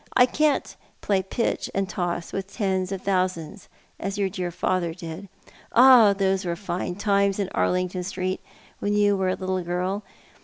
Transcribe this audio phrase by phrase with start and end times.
[0.15, 3.69] I can't play pitch and toss with tens of thousands,
[3.99, 5.29] as your dear father did.
[5.73, 8.41] Ah, those were fine times in Arlington Street,
[8.79, 10.01] when you ■were a little girl.